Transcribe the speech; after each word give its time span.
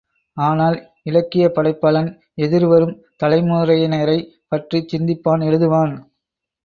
ஆனால் 0.37 0.77
இலக்கியப் 1.03 1.53
படைப்பாளன் 1.55 2.09
எதிர்வரும் 2.37 2.95
தலைமுறையினரைப் 3.19 4.31
பற்றிச் 4.47 4.89
சிந்திப்பான் 4.91 5.45
எழுதுவான். 5.49 5.93